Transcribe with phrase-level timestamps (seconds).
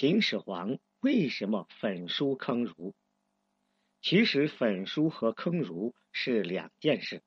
[0.00, 2.94] 秦始皇为什么焚书坑儒？
[4.00, 7.22] 其实焚书和坑儒是两件事。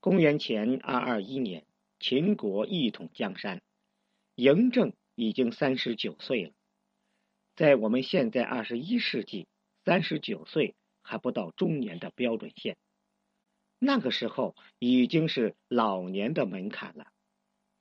[0.00, 1.64] 公元前二二一年，
[2.00, 3.62] 秦国一统江山，
[4.34, 6.52] 嬴政已经三十九岁了。
[7.54, 9.46] 在我们现在二十一世纪，
[9.84, 12.76] 三十九岁还不到中年的标准线，
[13.78, 17.12] 那个时候已经是老年的门槛了。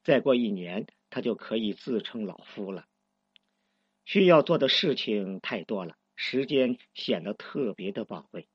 [0.03, 2.85] 再过一年，他就可以自称老夫了。
[4.07, 8.47] 需要做的事情太多了，时间显得特别的宝贵。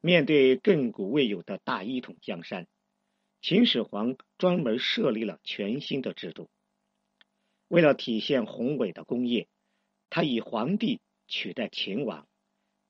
[0.00, 2.66] 面对亘古未有的大一统江山，
[3.42, 6.48] 秦始皇专门设立了全新的制度。
[7.68, 9.46] 为了体现宏伟的功业，
[10.08, 12.26] 他以皇帝取代秦王，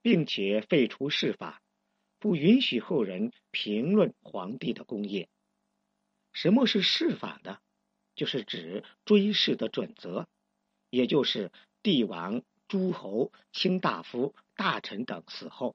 [0.03, 1.65] 并且废除谥法，
[2.21, 5.29] 不允许后人评论皇帝的功业。
[6.33, 7.59] 什么是谥法呢？
[8.15, 10.29] 就是指追谥的准则，
[10.89, 11.51] 也就是。
[11.83, 15.75] 帝王、诸侯、卿大夫、大臣等死后，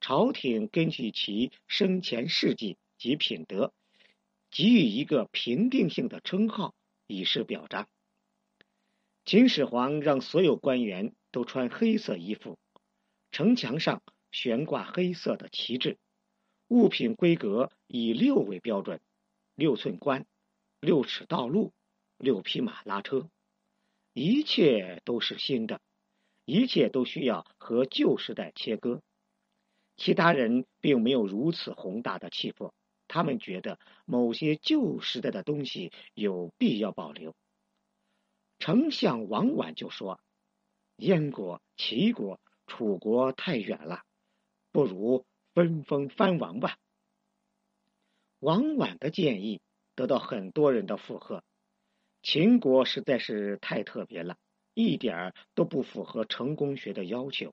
[0.00, 3.72] 朝廷根据其生前事迹及品德，
[4.50, 6.74] 给予一个评定性的称号，
[7.06, 7.88] 以示表彰。
[9.24, 12.58] 秦始皇让所有官员都穿黑色衣服，
[13.30, 15.96] 城墙上悬挂黑色的旗帜，
[16.68, 19.00] 物品规格以六为标准：
[19.54, 20.26] 六寸棺、
[20.80, 21.72] 六尺道路、
[22.18, 23.30] 六匹马拉车。
[24.12, 25.80] 一切都是新的，
[26.44, 29.02] 一切都需要和旧时代切割。
[29.96, 32.74] 其他人并没有如此宏大的气魄，
[33.08, 37.34] 他们觉得某些旧时代的东西有必要保留。
[38.58, 40.20] 丞相王绾就说
[40.96, 44.02] ：“燕国、齐国、楚国太远了，
[44.72, 46.78] 不如分封藩王吧。”
[48.40, 49.60] 王绾的建议
[49.94, 51.44] 得到很多人的附和。
[52.22, 54.36] 秦国实在是太特别了，
[54.74, 57.52] 一点儿都不符合成功学的要求，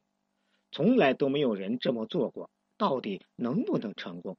[0.72, 4.38] 从来都没有人这么做过，到底能不能成功？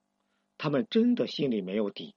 [0.57, 2.15] 他们真的心里没有底。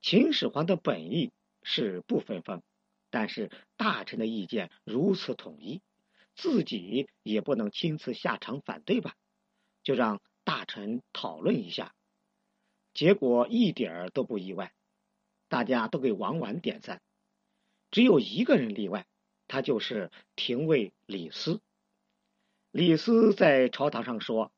[0.00, 1.30] 秦始皇的本意
[1.62, 2.62] 是不分封，
[3.08, 5.82] 但是大臣的意见如此统一，
[6.34, 9.14] 自己也不能亲自下场反对吧？
[9.84, 11.94] 就让大臣讨论一下，
[12.94, 14.72] 结果一点儿都不意外。
[15.48, 17.00] 大家都给王绾点赞，
[17.90, 19.06] 只有一个人例外，
[19.46, 21.60] 他就是廷尉李斯。
[22.72, 24.52] 李斯在朝堂上说：“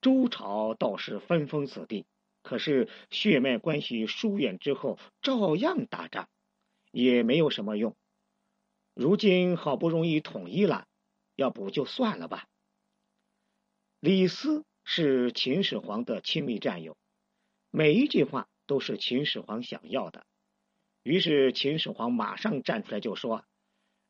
[0.00, 2.06] 周朝倒是分封子弟，
[2.42, 6.28] 可是血脉关系疏远之后，照样打仗，
[6.90, 7.94] 也没有什么用。
[8.94, 10.86] 如今好不容易统一了，
[11.36, 12.48] 要不就算了吧。”
[14.00, 16.96] 李斯是秦始皇的亲密战友，
[17.70, 18.48] 每一句话。
[18.72, 20.24] 都是秦始皇想要的，
[21.02, 23.44] 于是秦始皇马上站出来就说：“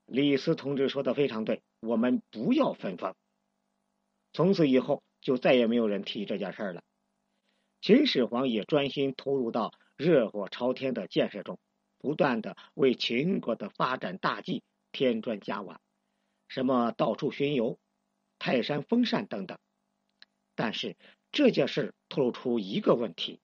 [0.06, 3.16] 李斯同志说的非常对，我们不要分封。”
[4.32, 6.84] 从此以后就再也没有人提这件事了。
[7.80, 11.58] 秦始皇也专心投入到热火朝天的建设中，
[11.98, 14.62] 不断的为秦国的发展大计
[14.92, 15.80] 添砖加瓦，
[16.46, 17.80] 什么到处巡游、
[18.38, 19.58] 泰山封禅等等。
[20.54, 20.96] 但是
[21.32, 23.40] 这件事透露出一个问题。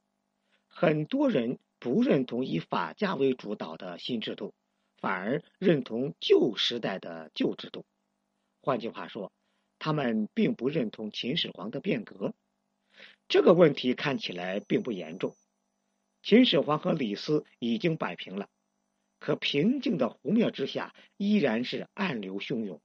[0.81, 4.55] 很多人不认同以法家为主导的新制度，
[4.99, 7.85] 反而认同旧时代的旧制度。
[8.63, 9.33] 换句话说，
[9.81, 12.33] 他们并不认同秦始皇的变革。
[13.27, 15.35] 这个问题看起来并不严重。
[16.23, 18.49] 秦始皇和李斯已经摆平了，
[19.19, 22.81] 可平静的湖面之下依然是暗流汹涌，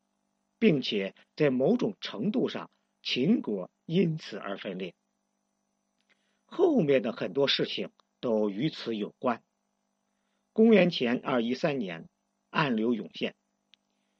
[0.58, 2.72] 并且在某种程度上，
[3.04, 4.96] 秦国因此而分裂。
[6.56, 9.44] 后面的很多事情都与此有关。
[10.52, 12.08] 公元前二一三年，
[12.52, 13.36] 暗流涌现，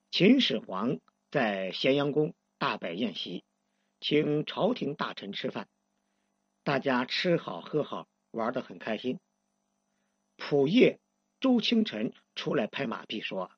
[0.10, 1.00] 秦始皇
[1.30, 3.44] 在咸阳宫大摆宴席，
[4.00, 5.68] 请朝廷大臣吃饭，
[6.64, 9.20] 大家吃好喝好，玩得很开心。
[10.36, 11.00] 仆夜
[11.40, 13.52] 周清晨出来拍马屁说：“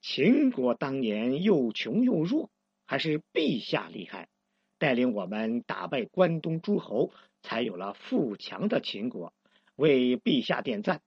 [0.00, 2.50] 秦国当年又穷又弱，
[2.86, 4.28] 还是陛下厉害，
[4.78, 7.12] 带领我们打败关东诸侯。”
[7.44, 9.34] 才有了富强的秦国，
[9.76, 11.02] 为陛下点赞。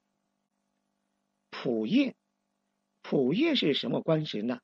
[1.49, 2.15] 仆业，
[3.01, 4.61] 仆业是什么官职呢？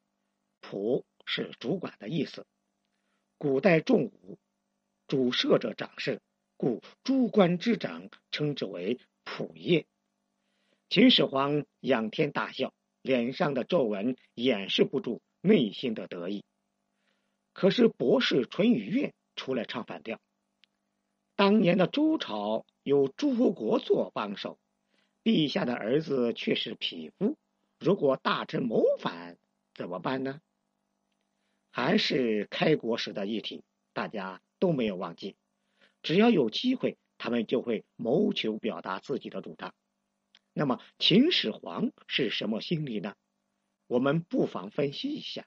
[0.62, 2.46] 仆是主管的意思。
[3.40, 4.38] 古代重武，
[5.08, 6.22] 主事者掌事，
[6.58, 9.88] 故诸官之长称之为仆业。
[10.90, 12.72] 秦始皇仰天大笑，
[13.02, 16.46] 脸上的皱纹掩饰不住内心的得意。
[17.52, 20.22] 可是博士淳于越出来唱反调。
[21.44, 24.58] 当年的周朝有诸侯国做帮手，
[25.26, 27.38] 陛下的儿子却是匹夫。
[27.78, 29.38] 如果大臣谋反，
[29.74, 30.40] 怎么办呢？
[31.70, 33.62] 还是开国时的议题，
[33.92, 35.36] 大家都没有忘记。
[36.02, 39.74] 只要有机会，他们就会谋求表达自己的主张。
[40.54, 43.16] 那么秦始皇是什么心理呢？
[43.88, 45.46] 我们不妨分析一下。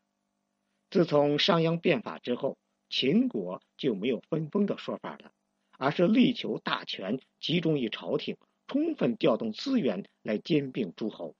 [0.90, 2.58] 自从商鞅变法之后，
[2.90, 5.32] 秦国就没有分封的说法了，
[5.78, 8.36] 而是力求大权集中于朝廷，
[8.66, 11.36] 充分调动资源来兼并诸侯。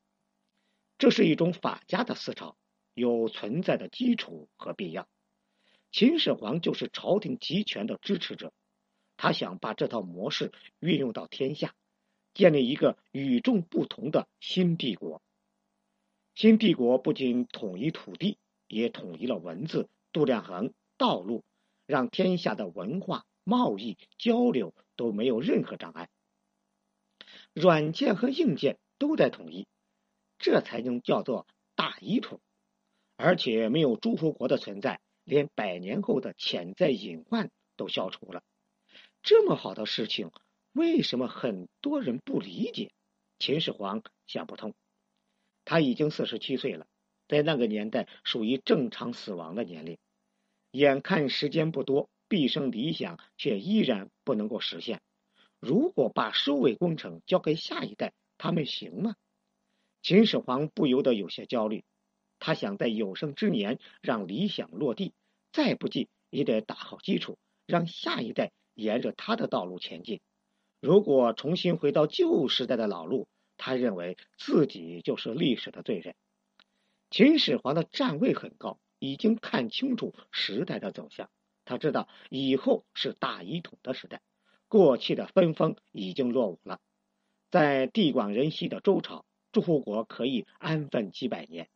[0.99, 2.57] 这是一种法家的思潮，
[2.95, 5.09] 有存在的基础和必要。
[5.93, 8.53] 秦始皇就是朝廷集权的支持者，
[9.17, 11.75] 他想把这套模式运用到天下。
[12.35, 15.23] 建立一个与众不同的新帝国。
[16.35, 18.37] 新帝国不仅统一土地，
[18.69, 21.45] 也统一了文字、度量衡、道路，
[21.87, 26.09] 让天下的文化、贸易、交流都没有任何障碍。
[27.53, 29.69] 软件和硬件都在统一，
[30.37, 31.47] 这才能叫做
[31.77, 32.41] 大一统。
[33.17, 38.43] 而且没有诸侯国的存在，连百年后的潜在隐患都消除了。
[39.23, 40.33] 这么好的事情。
[40.73, 42.91] 为什么很多人不理解？
[43.39, 44.75] 秦始皇想不通。
[45.65, 46.87] 他已经四十七岁了，
[47.29, 49.97] 在那个年代属于正常死亡的年龄。
[50.73, 55.01] 眼看时间不多，毕生理想却依然不能够实现。
[55.61, 59.17] 如果把收尾工程交给下一代，他们行吗？
[60.03, 61.85] 秦始皇不由得有些焦虑。
[62.39, 65.15] 他想在有生之年让理想落地，
[65.53, 70.21] 再不济也得打好基础，让下一代沿着他的道路前进。
[70.81, 73.27] 如果重新回到旧时代的老路，
[73.57, 76.15] 他认为自己就是历史的罪人。
[77.11, 81.31] 秦始皇的站位很高，已经看清楚时代的走向。
[81.67, 84.23] 他知道以后是大一统的时代，
[84.69, 86.81] 过去的分封已经落伍了。
[87.51, 91.69] 在地广人稀的周朝，诸侯国可以安分几百年，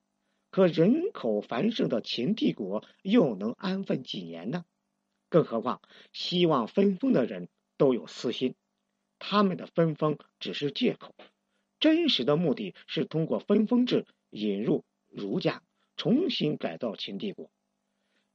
[0.50, 4.64] 可人口繁盛的秦帝国又能安分几年呢？
[5.28, 5.80] 更何况，
[6.12, 8.54] 希望分封的人都有私心。
[9.18, 11.14] 他们的分封只是借口，
[11.78, 15.62] 真实的目的是通过分封制引入儒家，
[15.96, 17.50] 重新改造秦帝国。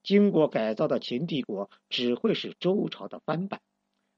[0.06, 3.60] 经过改造的秦帝国只会是周朝的翻版，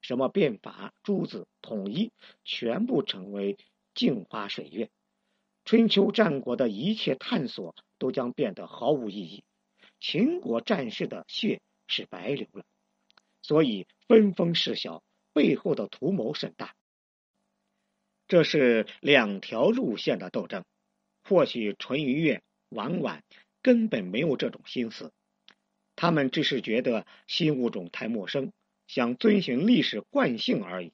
[0.02, 2.12] 什么变法、诸子统一，
[2.46, 3.58] 全部成为
[3.96, 4.92] 镜花水月。
[5.66, 9.44] 春秋战国的一切探索都将变得毫无意义，
[10.00, 12.64] 秦国战士的血是白流了。
[13.42, 15.02] 所以分封事小。
[15.34, 16.74] 背后的图谋甚大，
[18.28, 20.66] 这是两条路线的斗争。
[21.24, 23.22] 或许淳于越、王绾
[23.62, 25.14] 根本没有这种心思，
[25.98, 28.54] 他们只是觉得新物种太陌生，
[28.88, 30.94] 想遵循历史惯性而已。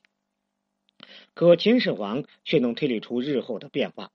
[1.36, 4.12] 可秦始皇却能推理出日后的变化，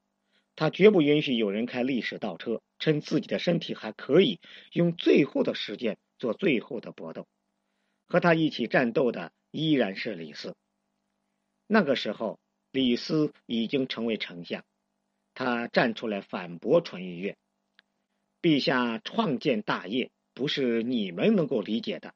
[0.56, 4.40] 他绝不允许有人开历史倒车，趁自己的身体还可以，
[4.72, 7.28] 用最后的时间做最后的搏斗。
[8.08, 9.30] 和他一起战斗的。
[9.50, 10.54] 依然是李斯。
[11.66, 12.38] 那个时候，
[12.70, 14.62] 李斯已经成为丞相，
[15.32, 17.34] 他站出来反驳淳于越
[18.42, 22.14] ：“陛下创建大业，不是你们能够理解的。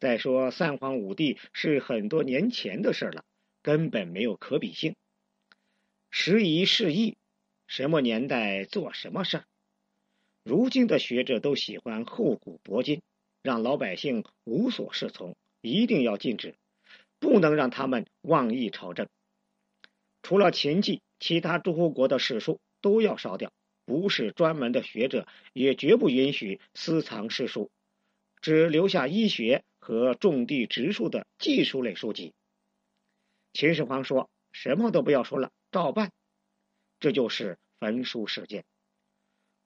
[0.00, 3.24] 再说三皇五帝是很多年前的事了，
[3.62, 4.96] 根本没有可比性。
[6.10, 7.16] 时移世易，
[7.68, 9.44] 什么年代做什么事儿。
[10.42, 13.02] 如今的学者都喜欢厚古薄今，
[13.40, 16.56] 让老百姓无所适从，一定要禁止。”
[17.20, 19.06] 不能让他们妄议朝政。
[20.22, 23.52] 除了秦记，其他诸侯国的史书都要烧掉。
[23.90, 27.72] 不是专门的学者，也绝不允许私藏史书，
[28.40, 32.32] 只留下医学和种地植树的技术类书籍。
[33.52, 36.12] 秦始皇说：“什么都不要说了，照办。”
[37.00, 38.64] 这就是焚书事件。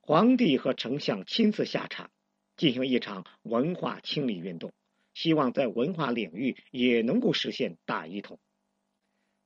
[0.01, 2.11] 皇帝和丞相亲自下场，
[2.57, 4.73] 进行一场文化清理运动。
[5.13, 8.41] 希望在文化领域也能够实现大一统。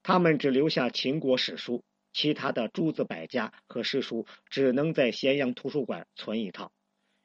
[0.04, 6.72] 他们只留下秦国史书，其他的诸子百家和诗书只能在咸阳图书馆存一套，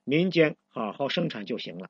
[0.04, 1.90] 民间好好生产就行了。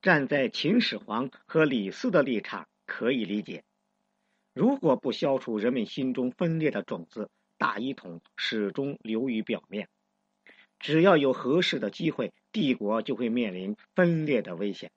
[0.00, 3.64] 站在秦始皇和李斯的立场可以理解，
[4.52, 9.88] 如果不消除人们心中分裂的种子，大一统始终流于表面。
[10.78, 12.32] 只要有合适的机会。
[12.52, 14.90] 帝国就会面临分裂的危险，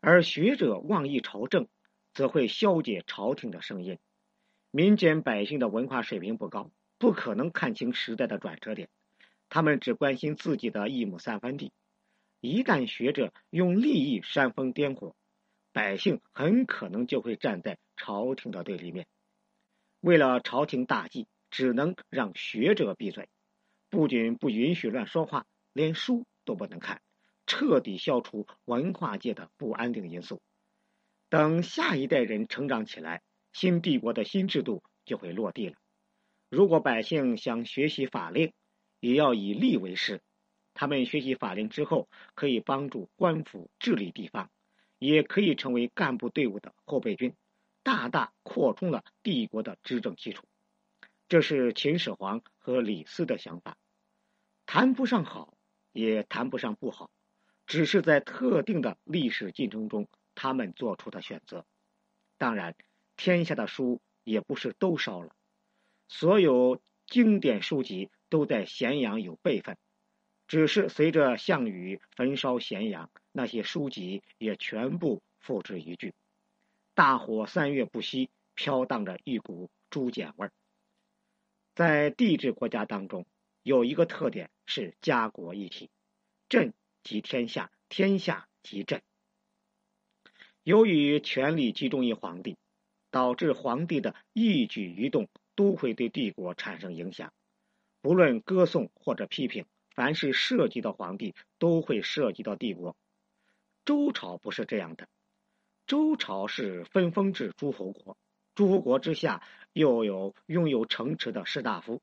[0.00, 1.68] 而学者妄议朝政，
[2.12, 4.00] 则会消解朝廷的声音。
[4.74, 8.88] 民间百姓的文化水平不高，不可能看清时代的转折点，
[9.50, 11.72] 他们只关心自己的一亩三分地。
[12.40, 15.14] 一旦学者用利益煽风点火，
[15.72, 19.06] 百姓很可能就会站在朝廷的对立面。
[20.00, 23.28] 为了朝廷大计，只能让学者闭嘴。
[23.90, 27.02] 不仅不允许乱说话，连书都不能看，
[27.46, 30.40] 彻底消除文化界的不安定因素。
[31.28, 33.20] 等下一代人成长起来，
[33.52, 35.76] 新帝国的新制度就会落地了。
[36.48, 38.52] 如果百姓想学习法令，
[39.00, 40.20] 也要以吏为师。
[40.74, 44.50] 他们学习法令之后，可以帮助官府治理地方，
[44.98, 47.34] 也可以成为干部队伍的后备军，
[47.82, 50.46] 大大扩充了帝国的执政基础。
[51.28, 53.76] 这是秦始皇和李斯的想法，
[54.64, 55.54] 谈不上好，
[55.92, 57.10] 也谈不上不好，
[57.66, 61.66] 只是在特定的历史进程中，他们做出的选择。
[62.38, 62.74] 当然，
[63.24, 65.32] 天下的书也不是都烧了。
[66.08, 69.78] 所有经典书籍都在咸阳有备份，
[70.48, 76.14] 只是随着项羽焚烧咸阳，那些书籍也全部付之一炬。
[76.94, 80.52] 大火三月不息，飘荡着一股猪碱味儿。
[81.76, 83.24] 在帝制国家当中，
[83.62, 85.90] 有一个特点是家国一体，
[86.48, 86.74] 朕
[87.04, 89.00] 即天下，天下即朕。
[90.64, 92.56] 由于权力集中于皇帝，
[93.12, 95.28] 导致皇帝的一举一动。
[95.54, 97.30] 都会对帝国产生影响，
[98.00, 102.96] 不论歌颂或者批评，凡是涉及到皇帝，都会涉及到帝国。
[103.84, 105.08] 周朝不是这样的，
[105.86, 108.16] 周朝是分封制诸侯国，
[108.54, 109.42] 诸侯国之下
[109.74, 112.00] 又有拥有城池的士大夫。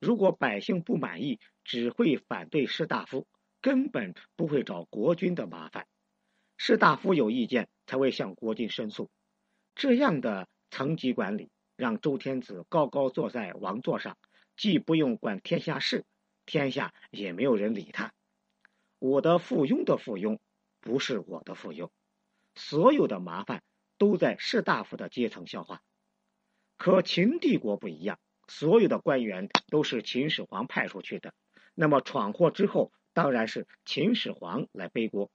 [0.00, 3.26] 如果百姓不满意，只会反对士大夫，
[3.60, 5.86] 根本不会找国君的麻烦。
[6.56, 9.10] 士大夫有意见才会向国君申诉，
[9.76, 11.50] 这样的层级管理。
[11.76, 14.16] 让周天子高高坐在王座上，
[14.56, 16.06] 既不用管天下事，
[16.46, 18.14] 天下也没有人理他。
[18.98, 20.38] 我的附庸的附庸，
[20.80, 21.90] 不是我的附庸，
[22.54, 23.62] 所有的麻烦
[23.98, 25.82] 都在士大夫的阶层消化。
[26.78, 28.18] 可秦帝国不一样，
[28.48, 31.34] 所有的官员都是秦始皇派出去的，
[31.74, 35.30] 那么闯祸之后，当然是秦始皇来背锅。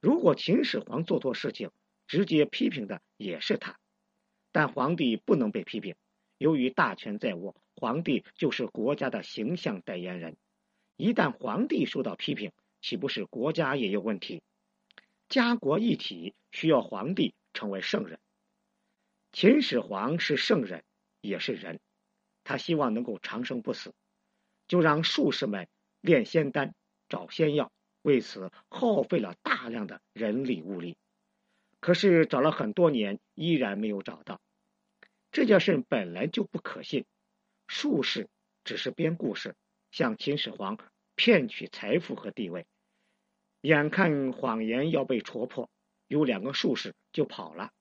[0.00, 1.70] 如果秦始皇做错事情，
[2.10, 3.78] 直接批评的也是他。
[4.50, 5.94] 但皇帝不能被批评，
[6.38, 10.36] 由于大权在握，皇帝就是国家的形象代言人。
[10.96, 12.50] 一旦皇帝受到批评，
[12.80, 14.42] 岂不是国家也有问题？
[15.28, 18.18] 家国一体，需要皇帝成为圣人。
[19.30, 20.82] 秦始皇是圣人，
[21.20, 21.78] 也是人，
[22.42, 23.94] 他希望能够长生不死，
[24.66, 25.68] 就让术士们
[26.00, 26.74] 炼仙丹、
[27.08, 27.70] 找仙药，
[28.02, 30.96] 为此耗费了大量的人力物力。
[31.80, 34.40] 可是找了很多年，依然没有找到。
[35.32, 37.06] 这件事本来就不可信，
[37.66, 38.28] 术士
[38.64, 39.56] 只是编故事，
[39.90, 40.78] 向秦始皇
[41.14, 42.66] 骗取财富和地位。
[43.62, 45.70] 眼看谎言要被戳破，
[46.06, 47.72] 有两个术士就跑了。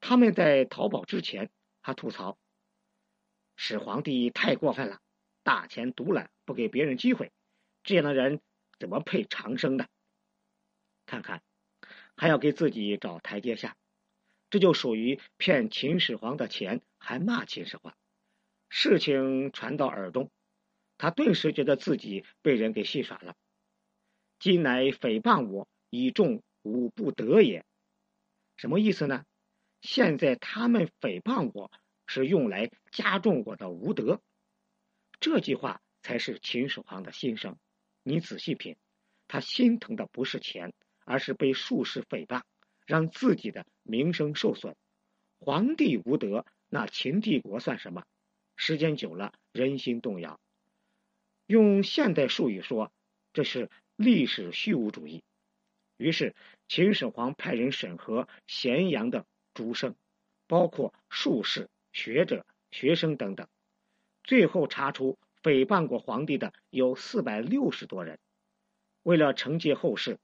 [0.00, 2.38] 他们在逃跑之前还吐槽
[3.56, 5.00] ：“始皇帝太过分了，
[5.42, 7.30] 大权独揽，不给别人机会，
[7.82, 8.40] 这样的人
[8.78, 9.88] 怎么配长生的？”
[11.06, 11.42] 看看。
[12.20, 13.78] 还要给自己找台阶下，
[14.50, 17.96] 这就属于骗秦始皇的钱，还骂秦始皇。
[18.68, 20.30] 事情传到耳中，
[20.98, 23.36] 他顿时觉得自己被人给戏耍了。
[24.38, 27.64] 今乃诽谤我，以众吾不得也。
[28.58, 29.24] 什么意思呢？
[29.80, 31.72] 现在他们诽谤我
[32.06, 34.20] 是用来加重我的无德。
[35.20, 37.56] 这句话才是秦始皇的心声。
[38.02, 38.76] 你仔细品，
[39.26, 40.74] 他心疼的不是钱。
[41.10, 42.42] 而是被术士诽谤，
[42.86, 44.76] 让自己的名声受损。
[45.40, 48.04] 皇帝无德，那秦帝国算什么？
[48.54, 50.38] 时间久了，人心动摇。
[51.46, 52.92] 用现代术语说，
[53.32, 55.24] 这是历史虚无主义。
[55.96, 56.36] 于是，
[56.68, 59.96] 秦始皇派人审核咸阳的诸生，
[60.46, 63.48] 包括术士、学者、学生等等，
[64.22, 68.20] 最后查出诽谤过皇帝的有四百六十多人。
[69.02, 70.20] 为了惩戒后世。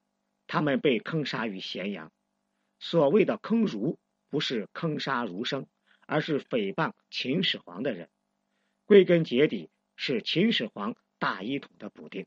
[0.47, 2.12] 他们被坑杀于咸阳。
[2.79, 3.99] 所谓的坑儒，
[4.29, 5.67] 不是坑杀儒生，
[6.07, 8.09] 而是诽谤秦始皇的人。
[8.85, 12.26] 归根结底，是秦始皇大一统的补丁。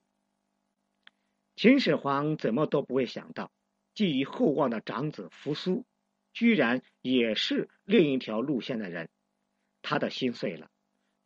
[1.56, 3.52] 秦始皇怎么都不会想到，
[3.94, 5.86] 寄予厚望的长子扶苏，
[6.34, 9.10] 居然也是另一条路线的人。
[9.82, 10.70] 他的心碎了。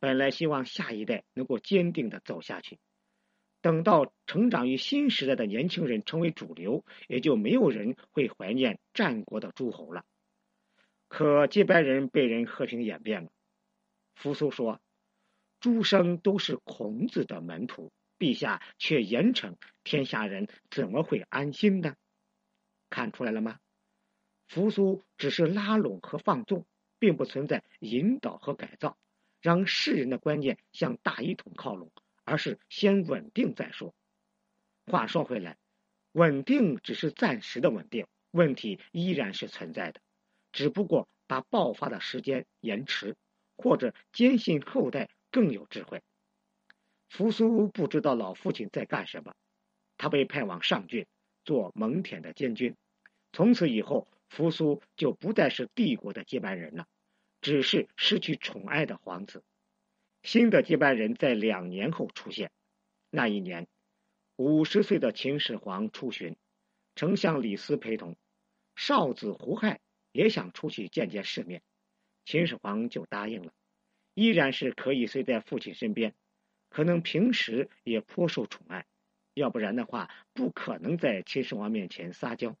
[0.00, 2.78] 本来希望下一代能够坚定的走下去。
[3.64, 10.04] 等到成长于新时代的年轻人成为主流，也就没有人会怀念战国的诸侯了。
[11.08, 13.30] 可接班人被人和平演变了。
[14.16, 14.82] 扶苏说
[15.60, 21.96] ：“诸生都是孔子的门徒，陛下却严惩天下人，怎么会安心呢？”
[22.90, 23.60] 看出来了吗？
[24.46, 26.66] 扶苏只是拉拢和放纵，
[26.98, 28.98] 并不存在引导和改造，
[29.40, 31.90] 让世人的观念向大一统靠拢。
[32.24, 33.94] 而是先稳定再说。
[34.86, 35.56] 话说回来，
[36.12, 40.00] 稳定只是暂时的稳定，问题依然是存在的，
[40.52, 43.16] 只不过把爆发的时间延迟，
[43.56, 46.02] 或者坚信后代更有智慧。
[47.08, 49.34] 扶苏不知道老父亲在干什么，
[49.96, 51.06] 他被派往上郡
[51.44, 52.76] 做蒙恬的监军。
[53.32, 56.86] 从此以后，扶苏就不再是帝国的接班人了，
[57.40, 59.42] 只是失去宠爱的皇子。
[60.24, 62.50] 新的接班人在两年后出现。
[63.10, 63.68] 那一年，
[64.36, 66.34] 五十岁的秦始皇出巡，
[66.94, 68.16] 丞相李斯陪同，
[68.74, 69.80] 少子胡亥
[70.12, 71.62] 也想出去见见世面，
[72.24, 73.52] 秦始皇就答应了，
[74.14, 76.14] 依然是可以随在父亲身边。
[76.70, 78.86] 可能平时也颇受宠爱，
[79.34, 82.56] 要不然的话，不可能在秦始皇面前撒娇。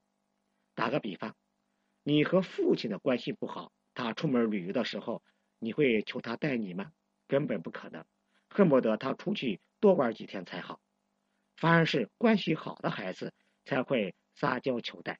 [0.74, 1.34] 打个比方，
[2.02, 5.22] 你和父亲的关系不好，他出门旅游的时候，
[5.58, 6.92] 你会求他带你吗？
[7.34, 8.04] 根本不可能，
[8.48, 10.80] 恨不得他出去多玩几天才好。
[11.56, 15.18] 反而是关系好的孩子才会撒娇求带。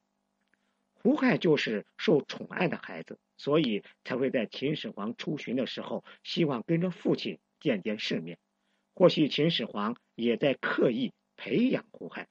[0.93, 8.39] 胡亥就是受宠爱的孩子，所以才会在秦始皇出巡的时候，希望跟着父亲见见世面。
[8.95, 12.29] 或许秦始皇也在刻意培养胡亥。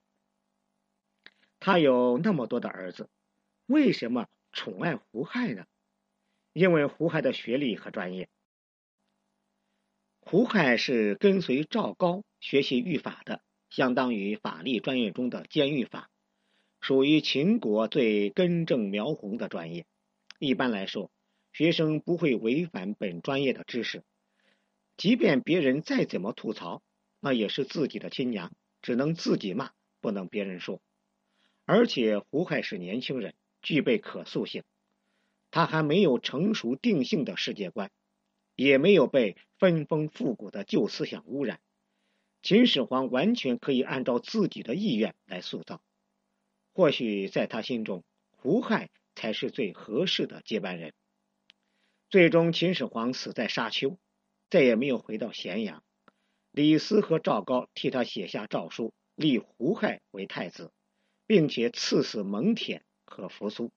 [1.60, 3.10] 他有那么多的儿子，
[3.66, 5.66] 为什么宠爱胡亥呢？
[6.54, 8.30] 因为胡亥的学历和专业。
[10.26, 16.10] 胡亥是跟随赵高学习御法的，相当于法律专业中的监狱法，
[16.80, 19.86] 属于秦国最根正苗红的专业。
[20.40, 21.12] 一般来说，
[21.52, 24.04] 学生不会违反本专业的知识。
[24.98, 26.82] 即便别人再怎么吐槽，
[27.20, 28.52] 那也是自己的亲娘，
[28.82, 30.82] 只能自己骂，不能别人说。
[31.66, 34.64] 而且胡亥是年轻人，具备可塑性，
[35.52, 37.92] 他还没有成熟定性的世界观，
[38.56, 41.60] 也没有被分封复古的旧思想污染。
[42.42, 45.82] 秦始皇完全可以按照自己的意愿来塑造。
[46.74, 50.94] 或许在他心中，胡亥才是最合适的接班人。
[52.10, 53.98] 最终，秦始皇死在沙丘。
[54.50, 55.84] 再也没有回到咸阳。
[56.52, 60.72] 李斯和赵高替他写下诏书，立胡亥为太子，
[61.26, 63.72] 并且赐死蒙恬和扶苏。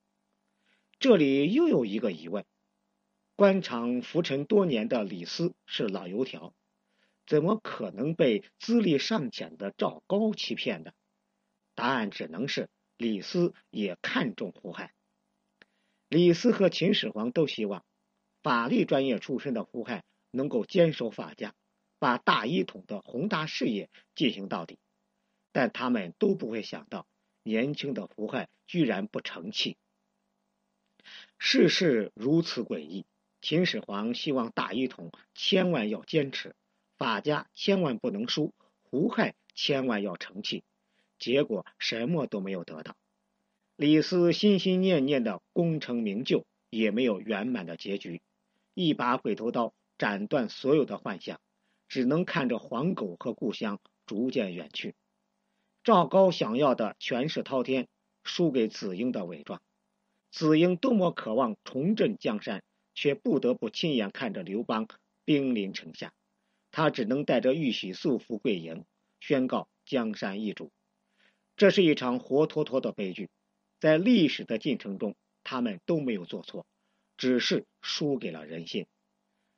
[0.98, 2.44] 这里又有一个疑问：
[3.36, 6.52] 官场浮沉多年的李斯是老油条，
[7.26, 10.90] 怎么可能被资历尚浅的赵高欺骗呢？
[11.74, 14.92] 答案只能是李斯也看重胡亥。
[16.08, 17.84] 李斯和秦始皇都希望
[18.42, 20.02] 法律专业出身的胡亥。
[20.32, 21.54] 能够坚守法家，
[21.98, 24.78] 把大一统的宏大事业进行到底，
[25.50, 27.06] 但他们都不会想到，
[27.42, 29.78] 年轻的胡亥居然不成器。
[31.38, 33.06] 世事如此诡异，
[33.48, 36.56] 秦始皇希望大一统千万要坚持，
[36.98, 40.64] 法家千万不能输，胡亥千万要成器，
[41.20, 42.96] 结果什么都没有得到。
[43.76, 48.20] 李斯心心念念的功成名就，也没有圆满的结局，
[48.74, 49.72] 一把鬼头刀。
[49.96, 51.40] 斩断所有的幻想，
[51.86, 54.96] 只能看着黄狗和故乡逐渐远去。
[55.84, 57.86] 赵高想要的权势滔天，
[58.24, 59.62] 输给子婴的伪装。
[60.32, 62.64] 子婴多么渴望重振江山，
[62.96, 64.88] 却不得不亲眼看着刘邦
[65.24, 66.12] 兵临城下。
[66.72, 68.84] 他只能带着玉玺素服跪营，
[69.20, 70.72] 宣告江山易主。
[71.56, 73.30] 这是一场活脱脱的悲剧。
[73.78, 76.66] 在历史的进程中，他们都没有做错，
[77.16, 78.86] 只是输给了人心。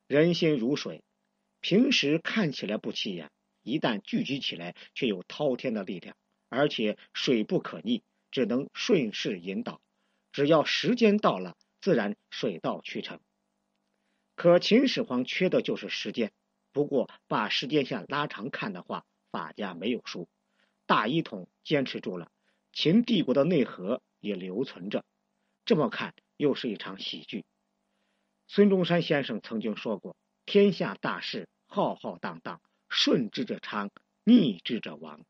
[0.07, 1.03] 人心如水，
[1.61, 3.31] 平时看起来不起眼，
[3.63, 6.17] 一旦聚集起来，却有滔天的力量。
[6.49, 9.81] 而且水不可逆，只能顺势引导。
[10.33, 13.21] 只要时间到了，自然水到渠成。
[14.39, 16.31] 可秦始皇缺的就是时间。
[16.71, 20.29] 不过把时间线拉长看的话，法家没有输，
[20.87, 22.31] 大一统坚持住了，
[22.73, 25.05] 秦帝国的内核也留存着。
[25.65, 27.45] 这么看，又是一场喜剧。
[28.47, 30.15] 孙中山先生曾经说过
[30.47, 33.91] ：“天下大事浩浩荡荡，顺之者昌，
[34.23, 35.27] 逆之者亡。”